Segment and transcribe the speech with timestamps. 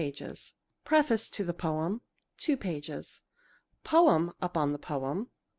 [0.01, 2.01] 6" Preface to the poem.......
[2.37, 2.57] 2"
[3.83, 5.29] Poem upon the poem